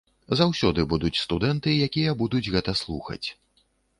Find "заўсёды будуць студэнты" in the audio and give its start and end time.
0.37-1.75